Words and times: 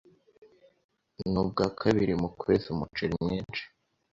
nubwa 1.31 1.65
kabiri 1.79 2.13
mu 2.21 2.29
kweza 2.37 2.65
umuceri 2.73 3.13
mwinshi, 3.23 3.63